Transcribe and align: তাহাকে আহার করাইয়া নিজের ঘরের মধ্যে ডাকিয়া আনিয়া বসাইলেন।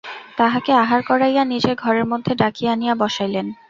তাহাকে 0.37 0.71
আহার 0.83 1.01
করাইয়া 1.03 1.43
নিজের 1.45 1.75
ঘরের 1.75 2.05
মধ্যে 2.05 2.31
ডাকিয়া 2.35 2.71
আনিয়া 2.73 2.93
বসাইলেন। 2.95 3.47